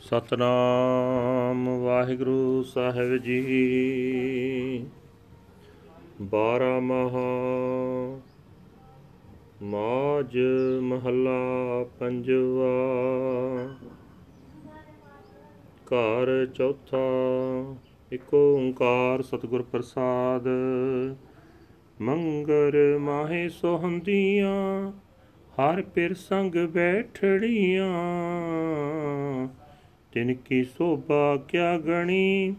[0.00, 4.86] ਸਤਨਾਮ ਵਾਹਿਗੁਰੂ ਸਾਹਿਬ ਜੀ।
[6.22, 7.30] ਬਾਰਾ ਮਹਾ
[9.62, 10.38] ਮਾਜ
[10.82, 12.76] ਮਹੱਲਾ ਪੰਜਵਾ।
[15.86, 17.06] ਘਰ ਚੌਥਾ,
[18.12, 20.48] ਇੱਕ ਓੰਕਾਰ ਸਤਿਗੁਰ ਪ੍ਰਸਾਦ।
[22.00, 24.92] ਮੰਗਰ ਮਾਹੇ ਸੋਹੰਦੀਆਂ,
[25.58, 27.92] ਹਰ ਪਿਰ ਸੰਗ ਬੈਠੜੀਆਂ
[30.12, 32.54] ਤਿਨ ਕੀ ਸੋਭਾ ਕਿਆ ਗਣੀ,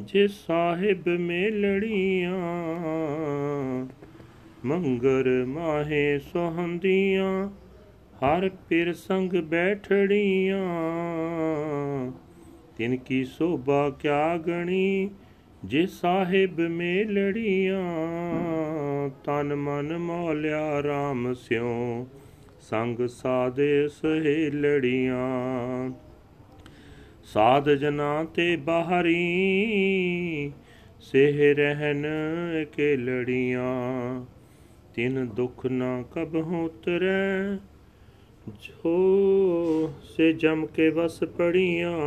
[0.00, 2.38] ਜੇ ਸਾਹਿਬ ਮੇਲੜੀਆਂ
[4.64, 7.50] ਮੰਗਰ ਮਾਹੇ ਸੋਹੰਦੀਆਂ,
[8.16, 10.66] ਹਰ ਪਿਰ ਸੰਗ ਬੈਠੜੀਆਂ
[12.78, 15.10] ਤਿਨ ਕੀ ਸੋਭਾ ਕਿਆ ਗਣੀ,
[15.64, 17.82] ਜੇ ਸਾਹਿਬ ਮੇਲੜੀਆਂ
[19.24, 22.06] ਤਨ ਮਨ ਮੋਲਿਆ RAM ਸਿਉ,
[22.60, 25.90] ਸੰਗ ਸਾਦੇ ਸਹੇਲੜੀਆਂ।
[27.32, 30.52] ਸਾਧ ਜਨਾ ਤੇ ਬਾਹਰੀ,
[31.00, 32.06] ਸਹਿ ਰਹਿਨ
[32.72, 34.24] ਕੇ ਲੜੀਆਂ
[34.94, 37.56] ਤਿਨ ਦੁਖ ਨਾ ਕਬਹੁ ਉਤਰੈ
[38.48, 41.98] ਜੋ ਸੇ ਜਮ ਕੇ ਵਸ ਪੜੀਆਂ।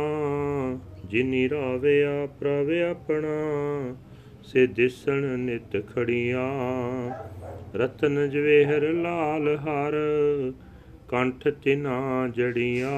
[1.06, 3.94] ਜਿਨੀ ਰਾਵਿਆ ਪ੍ਰਭ ਆਪਣਾ,
[4.42, 6.48] ਸੇ ਦਿਸਣ ਨਿਤ ਖੜੀਆਂ।
[7.74, 9.92] ਰਤਨ ਜਵੇਹਰ ਲਾਲ ਹਰ,
[11.08, 12.92] ਕੰਠ ਤਿਨਾ ਜੜੀਆਂ।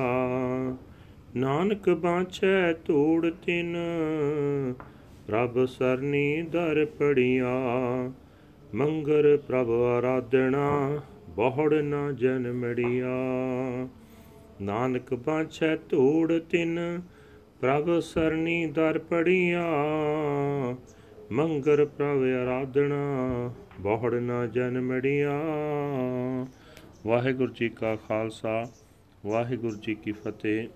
[1.36, 3.76] ਨਾਨਕ ਬਾਛੈ ਧੂੜ ਤਿਨ,
[5.26, 8.12] ਪ੍ਰਭ ਸਰਨੀ ਦਰ ਪੜੀਆਂ।
[8.74, 13.88] ਮੰਗਰ ਪ੍ਰਭ ਆਰਾਧਣਾ, ਬਹੁੜ ਨਾ ਜਨਮੜੀਆਂ
[14.62, 17.02] ਨਾਨਕ ਬਾਛੈ ਧੂੜ ਤਿਨ,
[17.60, 19.66] ਪ੍ਰਭ ਸਰਨੀ ਦਰ ਪੜੀਆਂ।
[21.32, 25.40] ਮੰਗਰ ਪ੍ਰਭ ਆਰਾਧਣਾ, ਬਹੁੜ ਨਾ ਜਨਮੜੀਆਂ
[27.06, 28.66] ਵਾਹਿਗੁਰੂ ਜੀ ਕਾ ਖਾਲਸਾ,
[29.26, 30.68] ਵਾਹਿਗੁਰੂ ਜੀ ਕੀ ਫਤਿਹ।